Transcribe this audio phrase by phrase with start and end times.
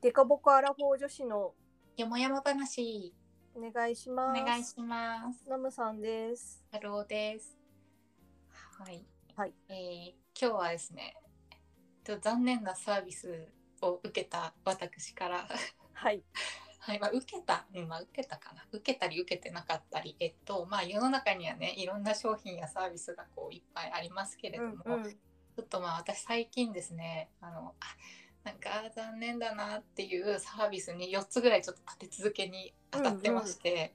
[0.00, 1.54] デコボコアラフォー女子の
[1.96, 3.12] よもやま話
[3.52, 4.40] お願いします。
[4.44, 5.42] 願いします。
[5.50, 6.64] ナムさんです。
[6.70, 7.58] ハローです。
[8.78, 9.04] はい。
[9.34, 9.52] はい。
[9.68, 11.16] えー今日はですね、
[12.04, 13.48] ちょっと残念なサービス
[13.82, 15.48] を受けた私から、
[15.94, 16.22] はい。
[16.78, 25.12] はい、まあ受けた、うん、まあ受けたかな、受けたり受けてなかったり、えっとまあ世の中にはね、いろんな商品やサービスがこういっぱいありますけれども、うんうん。
[25.12, 27.96] ちょっとまあ私最近ですねあのあ
[28.48, 33.92] なんか残念だなっていうサービスに4つぐらいちょっと立て続けに当たってまして、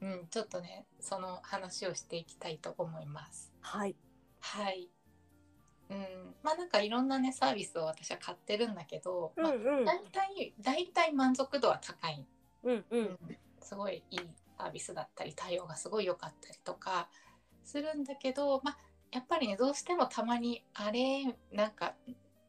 [0.00, 3.50] うんちょっとねその話をしていきたいと思います。
[3.62, 3.96] はい。
[4.40, 4.90] はい、
[5.90, 5.98] うん、
[6.42, 9.84] まあなんかいろんなねサービスを私は買ってるんだけど、まあ、うんうん。
[9.84, 12.24] 大体大体満足度は高い、
[12.62, 12.84] うんう。
[12.90, 13.18] うんん
[13.62, 14.20] すごいいい
[14.58, 17.08] サービスだったり対応がすごい良かったりとか
[17.64, 18.78] するんだけど、まあ、
[19.10, 21.94] やっぱりねどうしてもたまにあれなんか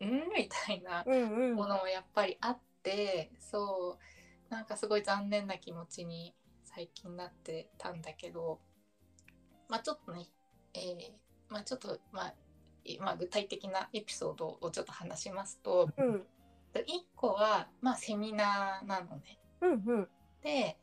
[0.05, 1.55] んみたいなうんうん。
[1.55, 3.97] ものもやっぱりあってそ
[4.49, 8.59] うなんかすごい残念な気持ちに最近なってたんだけど
[9.69, 10.27] まあちょっとね、
[10.73, 11.11] えー
[11.49, 12.33] まあちょっとまあ
[12.83, 16.25] いまあ、具体的なエピソードをちょっと話しますとうん。
[16.73, 16.83] 1
[17.15, 19.39] 個は、まあ、セミナーなのね。
[19.61, 20.07] うんうん。
[20.41, 20.77] で、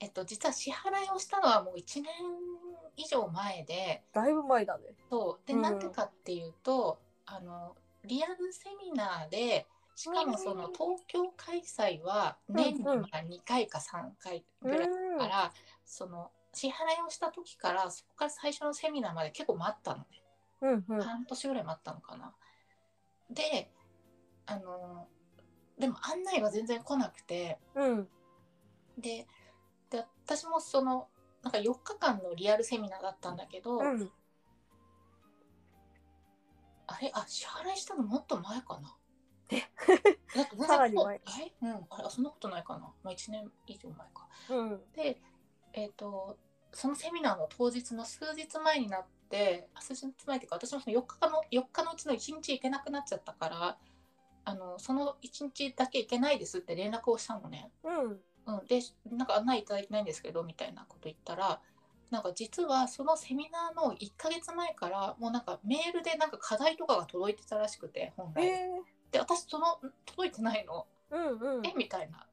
[0.00, 2.12] えっと、実は支払いをしたのはもう1年
[2.96, 4.84] 以上前でだいぶ前だね。
[5.08, 7.76] そうで、うんなんでかっていうとあの
[8.06, 15.52] リアルセミナーでしかもそのうん東京開催は年にまうんうんあ2回か3回ぐらいうんだから、
[15.84, 16.74] その支払い
[17.06, 20.04] をした時からそこから最初のセミナーまで結構待ったのね。
[20.62, 21.02] うんうん。
[21.02, 22.34] 半年ぐらい待ったのかな。
[23.30, 23.70] で
[24.46, 25.08] あの
[25.78, 28.08] でも案内が全然来なくてうん。
[28.98, 29.26] で
[29.90, 31.08] で私もその
[31.42, 34.10] なんか4日間のリアルセミナーだったんだけど、うん。
[36.96, 38.96] あれあ支払いしたのもっと前かな？
[39.50, 39.60] え？
[40.34, 41.16] だって さらに前。
[41.16, 41.52] え？
[41.62, 44.28] うんあれあそんなことないかな、まあ、1年以上前か。
[44.50, 44.92] うん。
[44.92, 45.20] で
[45.74, 46.38] えっ、と
[46.72, 53.78] そのセミナーの当日の数日前になってあ数日前っていうか私もその4日の4日のうちの1日行けなくなっちゃったから
[54.44, 57.70] あのその1日だけ行けないですって連絡をしたのね。
[57.84, 58.20] うん。
[58.46, 58.80] うん、で
[59.10, 61.60] なんか案内いただいてないんですけどみたいなこと言ったら
[62.10, 68.46] なんか実はそのセミナーの1ヶ月前からもうなんかメールでなんか課題とかが届いてたらしくて本来。
[68.46, 68.70] え
[69.10, 70.86] で私その届いてないの。
[71.10, 71.16] ー。
[71.16, 71.66] うんうん。
[71.66, 71.74] え？
[71.76, 72.26] みたいな。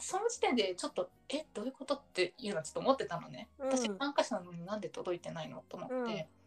[0.00, 1.46] その時点でちょっとえ？
[1.54, 3.48] どういうことっていうのはちょっと思ってたのね。
[3.58, 5.94] うん私参加者なのになんで届いてないのと思って。
[5.94, 6.40] うん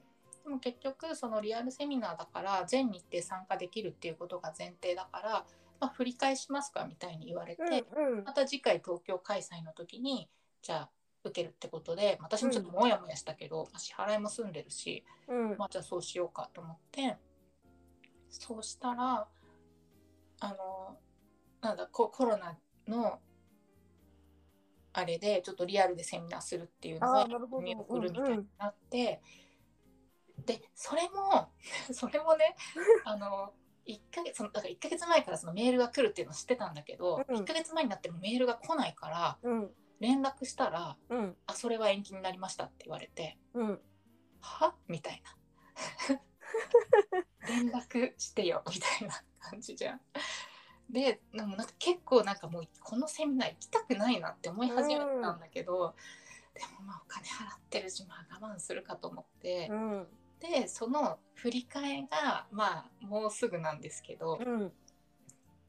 [0.43, 5.45] でも結局そのリアルセミナーだから全日程参加できるっていうことが前提だから、
[5.79, 7.61] まあ、振り返しますかみたいに言われて、
[7.95, 8.33] うんうんま。
[8.33, 10.27] た次回東京開催の時に
[10.61, 10.89] じゃあ
[11.23, 15.57] 受けるってことで私もちょっとモヤモヤしたけど、まあ支払いも済んでるし、うん。
[15.57, 17.17] まあ、じゃあそうしようかと思って
[18.29, 19.27] そうしたら
[20.39, 20.97] あの
[21.61, 22.57] なんだココロナ
[22.87, 23.19] の
[24.91, 29.21] あれでちょっとリアルでセミナーするっていうのはあーなるほど見送るみたいになって、
[30.45, 31.51] でそれも
[31.91, 32.55] それもね
[33.05, 33.53] あの
[33.85, 39.75] 1ヶ月そのだから1ヶ月前からそのメールが来るっていうのを知ってたんだけど、うん1ヶ月前になってもメールが来ないからうん。
[40.03, 41.37] 連絡したらうん。
[41.47, 43.37] 「あそれは延期になりました」って言われて。
[43.53, 43.81] うん。
[44.41, 44.75] は？
[44.89, 45.23] みたい
[46.09, 46.19] な
[47.47, 50.01] 連絡してよみたいな感じじゃん。
[50.89, 55.95] ででもなんか結構なんかもうこのセミナー行きたくないなって思い始めたんだけど、
[56.53, 60.07] でもまあお金払ってるしまあ我慢するかと思って、うん。
[60.41, 64.73] でその振り替えがまあもうすぐなんですけど、うん。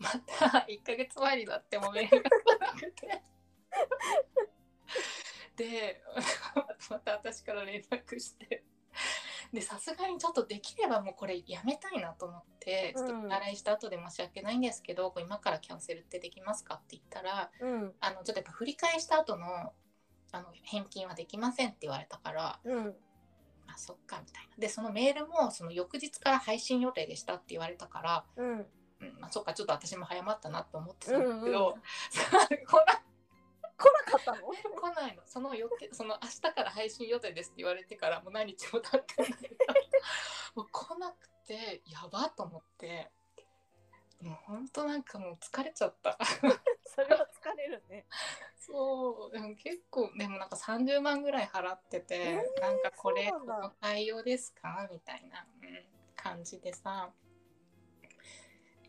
[0.01, 3.23] また1ヶ月前になってもメールが来なくて。
[5.57, 6.03] で
[6.91, 8.65] また私から連絡して
[9.55, 17.95] でさすがにちょっとできればもうこれやめたいなと思ってちょっとうんお払いした後で申し訳ないんですけど、これ今からキャンセルってできますかって言ったらうん。
[18.01, 19.73] あのちょっとやっぱ振り返した後の
[20.33, 22.97] あの返金はできませんって言われたからうん。
[23.69, 28.67] あそっかみたいなでそのメールもその翌日から配信予定でしたって言われたからうん。
[29.01, 31.83] うんまあ、そっかちょっと私も早まったなと思ってたんだけど、うんうん
[32.67, 33.03] 来な
[33.77, 34.49] 来なかったの？
[34.49, 35.23] 来ないの。
[35.27, 39.31] その予定その明日から配信予定ですって言われてからもう何日も経ってない。
[40.55, 43.11] もう来なくてやばと思って。
[44.23, 46.17] もうほんとなんかもう疲れちゃった。
[46.87, 48.07] それは疲れるね。
[48.59, 49.33] そう。
[49.33, 54.89] でも結構でもなんか30万ぐらい払ってて、えーなんかこれの対応ですか？
[54.91, 55.85] みたいな、うん、
[56.17, 57.11] 感じでさ。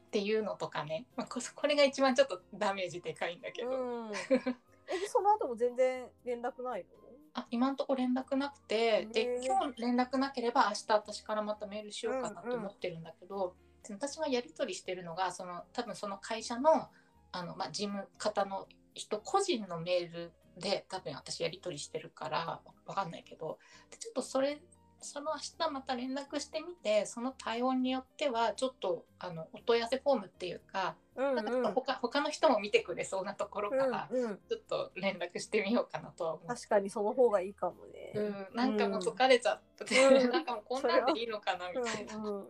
[0.05, 4.11] っていうのとかね、まあ、ここれが一番ちょっとダメージでかいんだけど、うん。
[4.87, 6.85] え、でその後も全然連絡ない
[7.33, 13.55] あ今んとこ連絡なくてへでー今日連絡なければ明日私からまたメールしようかなと思ってるんだけど、
[13.87, 16.87] で私がやり取りしてるのがその多分その会社の
[17.31, 23.59] あの、まあ、事務方の人個人のメールで多分私やり取りしてるからわかんないけど
[23.91, 24.61] でちょっとそれ
[25.05, 36.47] その明日また連絡してみてその対応によってはちょっとあのお問い合わせフォームっていうか,、うんなんか他他の人も見てくれそうなところから、うんうん、ちょっと連絡してみようかなとは思う。
[36.47, 38.11] 確かにその方がいいかもね。
[38.15, 40.29] うん、なんかもう疲れちゃって、うん。
[40.31, 42.47] なんかもうこんなんでいいのかなみたいな、うん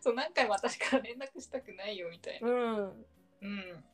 [0.00, 3.06] そう何回も私から連絡したくないよみたいな、うんうん。
[3.42, 3.84] うん、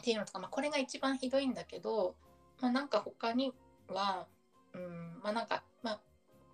[0.00, 2.14] っていうのとか、まあ、これが一番ひどいんだけど、
[2.60, 3.52] まあ、なんか他に
[3.88, 4.26] は、
[4.74, 6.00] うん、まあなんか、まあ、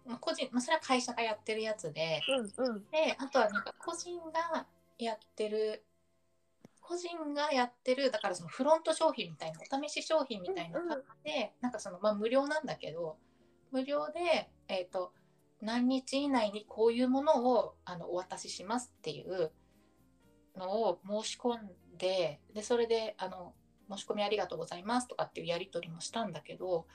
[0.07, 2.23] まあ個人、まあ、それは会社がやってるやつで、
[2.59, 2.91] うんうん。
[2.91, 4.67] で、あとはなんか個人が
[4.99, 5.85] やってる、
[6.81, 13.17] 個人がやってる、だからそのフロント商品みたいな、お試し商品みたいな感じで、なんかその、まあ無料なんだけど、
[13.71, 15.13] 無料で、えっ、と、
[15.61, 19.51] 何日以内にこういうものをあのお渡ししますっていう
[20.57, 23.55] のを申し込んで、で、それで、あの、
[23.91, 26.87] 申し込みありがとうございますとかっていうやり取りもしたんだけど、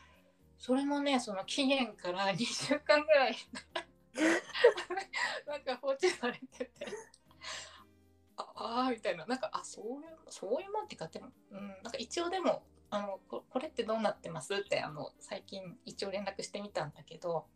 [0.59, 3.35] それもね、その期限から 2週間ぐらい
[5.47, 6.88] なんか放置されてて。
[8.35, 8.45] あ
[8.85, 9.25] あーみたいな。
[9.25, 17.47] なんかあそういうそういうもんってかでも、うん、なんか一応でもあのここれってどうなってますってあの最近一応連絡してみたんだけど、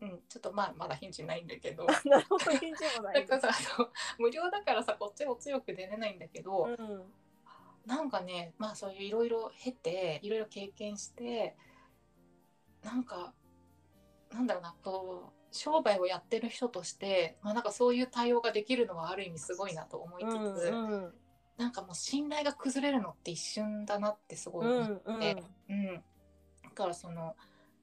[0.00, 1.86] うん、ちょっとまあまだ返事ないんだけど。
[1.86, 2.50] なるほど。
[2.50, 3.24] 返事もなない。
[3.24, 7.12] んかさあの無料だからさこっちも強く出れないんだけど、うん。
[7.86, 11.56] なんかねまあそういういろいろ経ていろいろ経験して
[12.84, 13.32] なんか
[14.32, 21.14] なんだろうなこう商売をやってる人として、まあ、なんかそういう対応ができるのはある意味すごいなと思いつつ、うんうん
[21.56, 25.36] なんかもう信頼が崩れるのって一瞬だなってすごい思って、
[25.68, 26.02] うんうん
[26.64, 27.36] だからその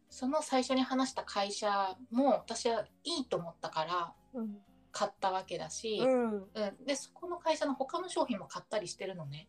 [0.10, 4.58] その最初に話した会社も私はいいと思ったからうん
[4.92, 6.32] 買ったわけだし、うん。
[6.34, 6.50] うん、
[6.86, 9.48] でそこの会社の他の商品も買ったりしてるのね。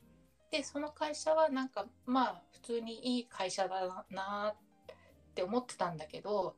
[0.50, 4.56] でその会社はなんかまあ普通にいい会社だなっ
[5.32, 6.55] て思ってたんだけど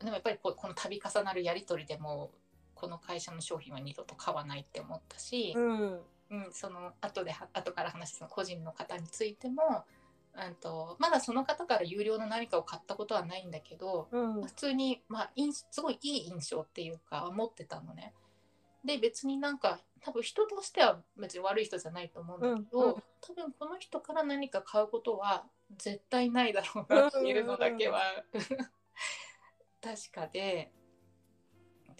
[0.00, 2.30] でもやっぱりこうこの度重なるやり取りでも
[2.74, 6.00] この会社の商品は二度と買わないって思ったし、うん。
[6.30, 9.84] うん、その後で後から話した個人の方についても、
[10.34, 14.42] うん、とまだその方から有料の何かを買ったことはないんだけど、うん。
[14.42, 18.12] 普通に、まあ、印すごいいい印象っていうか持ってたのね。
[18.84, 23.02] で別になんか多分人としては別に悪い人じゃないと思うんだけど、うんうん。
[23.20, 25.44] 多分この人から何か買うことは
[25.78, 28.00] 絶対ないだろうなっていうのだけは
[29.80, 30.72] 確かで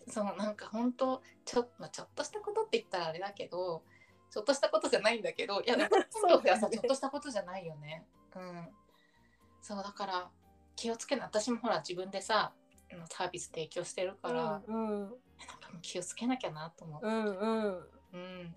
[0.08, 3.84] そうなんか本当ちょ,、まあ、ちょっとしたことって言ったらあれだけど
[4.30, 5.90] ちょっとしたことじゃないんだけどいやでも
[6.28, 8.06] 本ってはさ、そうだよねちょっとしたことじゃないよね。
[8.34, 8.68] うん、
[9.60, 10.30] そうだから
[10.74, 12.54] 気をつけない私もほら自分でさ
[13.10, 17.06] サービス提供してるから、うんなん気をつけなきゃなと思う。
[17.06, 18.56] うんうんうん。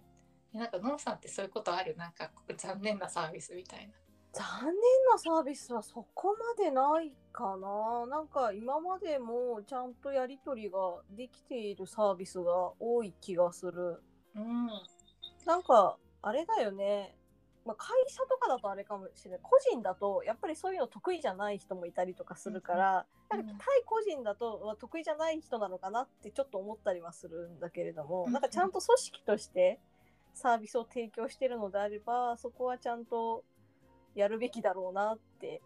[0.53, 1.95] えなんかノンさんってそういうことある？
[1.95, 3.93] なんか残念なサービスみたいな。
[4.35, 4.73] 残念
[5.09, 8.05] なサービスはそこまでないかな。
[8.07, 10.77] なんか今までもちゃんとやり取りが
[11.09, 14.03] できているサービスが多い気がする。
[14.35, 14.67] うん。
[15.45, 17.15] なんかあれだよね。
[17.65, 19.39] まあ、会社とかだとあれかもしれない。
[19.41, 29.79] 個人だとやっぱりそういうの得意じゃない人もいたりとかするから、うんなんか対個人だとまあ得意じゃない人なのかなってちょっと思ったりはするんだけれども、うんなんかちゃんと組織として
[30.33, 33.43] サービスを提供してるのであれば、そこはちゃんと
[34.15, 35.61] やるべきだろうなって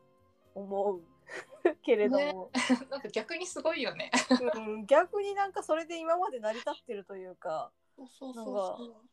[0.55, 1.01] 思う。
[1.83, 2.51] けれども、
[2.89, 4.11] なんか逆にすごいよね。
[4.55, 9.09] うん、逆になんかそれで今まで成り立ってるというか、そうそうそうそう。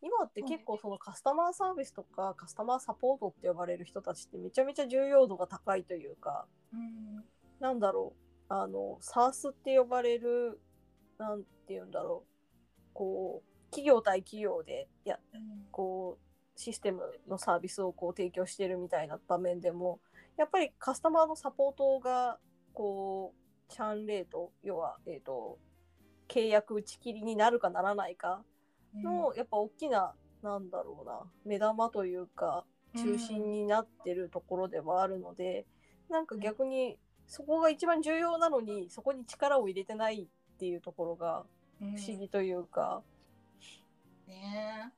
[0.00, 7.24] 今って結構そのカスタマーサービスとかカスタマーサポートって呼ばれる人たちってめちゃめちゃ重要度が高いというか、うん。
[7.60, 8.14] なんだろ
[8.48, 10.60] う、あの、SARS って呼ばれる、
[11.18, 15.18] なんて言うんだろう、こう、企業対企業で、いや、
[15.72, 16.27] こう、
[16.58, 20.00] システムのサービスをこう提供してるみたいな場面でも、
[20.36, 22.38] やっぱりカスタマーのサポートが、
[22.74, 25.56] こう、チャンレート、要は、えっ、と、
[26.26, 28.42] 契約打ち切りになるかならないか
[28.92, 32.64] の、やっぱ大きな、なんだろうな、目玉というか、
[32.96, 35.64] 中心になってるところではあるので、
[36.10, 36.98] なんか逆に
[37.28, 41.44] そこが一番重要なのにそこに力を入れてないっていうところが
[41.80, 41.96] うん。
[41.96, 43.02] 不思議というか、
[44.26, 44.97] ねえ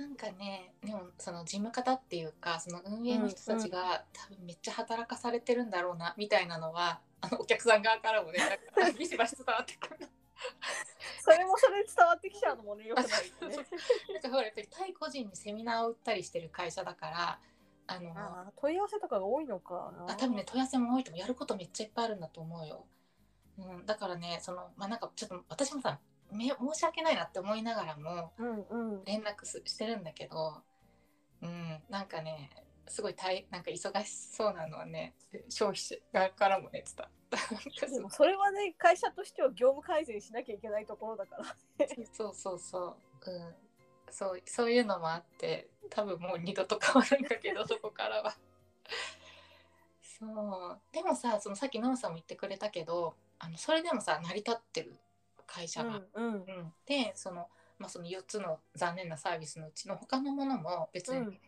[0.00, 8.38] なんかねでもその事務方っていうかその運営の人たちが、多分めっちゃ働かされてるんだろうなみたいなのはあのお客さん側からもね
[8.78, 10.08] なんかビシバシ伝わってくる。
[11.20, 13.56] それもそれ伝わってきちゃうのもねよくないよね。
[14.14, 17.40] なんかほらやっぱり対個人にセミナーを売ったりしてる会社だから
[17.86, 20.14] あの問い合わせとかが多いのかな。
[20.14, 22.86] あ多分ね問い合わせも多いと思うやることめっちゃいっぱいあるんだと思うよ。
[23.58, 25.98] うん、だからねそのまあなんかちょっと私もさ
[26.32, 28.32] め申し訳ないなって思いながらも。
[29.04, 30.62] 連絡すしてるんだけど
[31.42, 32.50] うん、なんかね
[32.86, 35.14] すごい大なんか忙しそうなのはね
[35.48, 37.86] 消費者側からもね伝わった。
[37.86, 41.44] でもそれはね会社としては業務改善しなきゃいけないところだから
[42.12, 43.54] そうそうそう、うん、
[44.10, 48.36] そうそういうのもあって多分もう二度と変わらんかけど そこからは。
[50.02, 50.80] そう。
[50.92, 54.98] でもさそのさっきノンさんも言ってくれたけどあのそれでもさ成り立ってる
[55.50, 56.00] 会社が。
[56.14, 56.34] うんうん。
[56.34, 61.38] うんでその,、まあ、その4つの残念なサービスのうちの他のものも別にうん。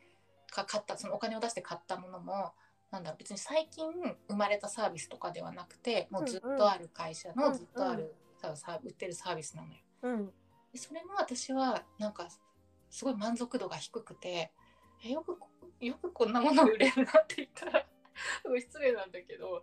[0.51, 2.53] か買ったそのお金を出して買ったものも
[2.91, 3.91] なんだろう別に最近
[4.29, 7.51] 生まれたサービスとかではなくてもうずっとある会社うんうん。
[7.53, 9.75] のずっとある、ささ売ってるサービスなのよ。
[10.03, 10.27] うん。
[10.73, 12.29] でそれも私はなんか
[12.91, 14.53] すごい満足度が低くて
[15.05, 15.49] えよくこ
[15.81, 17.87] よくこんなもの売れるなって言ったら
[18.61, 19.63] 失礼なんだけど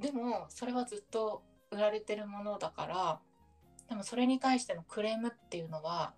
[0.00, 3.20] でもそれはずっと売られてるものだから
[3.88, 6.14] でもそれに対してのクレームっていうのは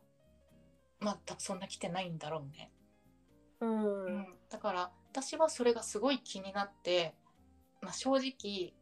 [1.01, 2.71] まあ多分そんな来てないんだろうね。
[3.61, 7.15] うんうんだから私はそれがすごい気になって、
[7.83, 8.73] まあ、正直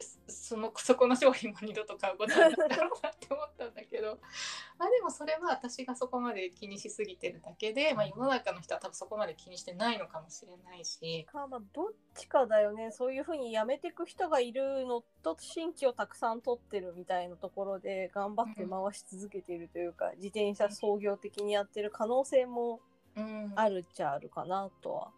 [0.00, 4.18] そそのそこの商品も二度と買うことになったろうなって思ったんだけど。
[4.78, 11.24] まあでもそれは私がそこまで気にしすぎてるだけで、まあ、世の中の人は多分そこまで気にしてないのかもしれないし。
[11.24, 12.92] かまあどっちかだよね。
[12.92, 22.80] そういうふうに辞めてく人がいるのと新規をたくさん取ってるみたいなところで頑張って回し続けているというか、自転車創業的にやってる可能性も
[23.16, 23.52] うん。
[23.56, 25.12] あるっちゃあるかなとは。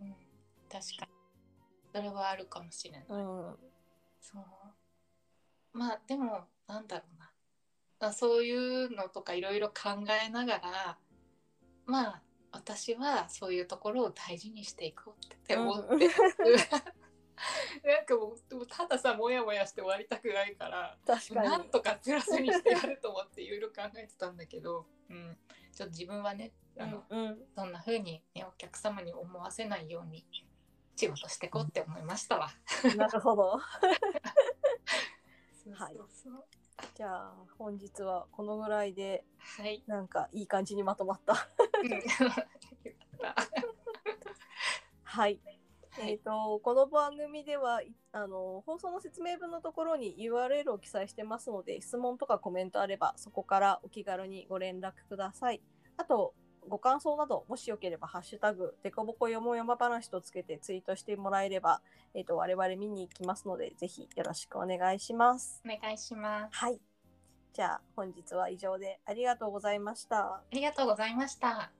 [0.00, 0.14] うん、
[0.70, 1.12] 確かに。
[1.94, 3.04] それはあるかもしれない。
[3.08, 3.69] うん
[4.20, 5.78] そう。
[5.78, 7.30] まあでもなんだろうな。
[8.08, 10.98] あそういうのとかいろいろ考えながら
[11.84, 12.22] まあ
[12.52, 16.00] 私はそういうところを大事にしていこうって思って、うん。
[17.84, 21.48] なんかもうたださモヤモヤして終わりたくないから確かに。
[21.48, 25.38] なんとかプラスにしてやると思っていろいろ考えてたんだけど、うん、
[25.72, 27.48] ちょっと自分はねあの、うんうん。
[27.54, 30.26] そんな風に、ね、お客様に思わせないように
[31.00, 32.50] 仕事してこうって思いましたわ。
[32.94, 33.56] なるほど。
[35.72, 35.96] はい
[36.94, 39.82] じゃあ本日はこのぐらいではい。
[39.86, 41.34] なんかいい感じにまとまった。
[45.04, 45.40] はい。
[45.40, 55.62] はいえっ、とこの番組ではいあの放送の説明文のところに URL を記載してますので質問とかコメントあればそこからお気軽にご連絡ください。
[55.96, 56.34] あと
[56.70, 61.82] ご感想などもしよければハッシュタグでこぼこよもやま話とつけてツイートしてもらえれば
[62.14, 65.62] えっ、と我々見に行きますのでぜひよろしくお願いします。
[65.66, 66.56] お願いします。
[66.56, 66.80] はい。
[67.52, 70.18] じゃあ本日は以上でありがとうございました。
[70.18, 71.79] ありがとうございました。